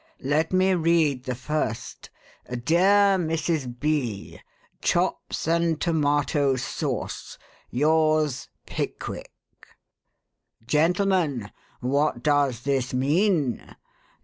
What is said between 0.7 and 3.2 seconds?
read the first: 'Dear